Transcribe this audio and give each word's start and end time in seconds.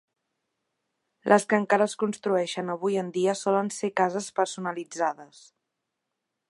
Les 1.33 1.45
que 1.51 1.59
encara 1.63 1.87
es 1.91 1.95
construeixen 2.05 2.73
avui 2.75 2.99
en 3.03 3.13
dia 3.19 3.37
solen 3.43 3.73
ser 3.77 3.93
cases 4.01 4.31
personalitzades. 4.41 5.45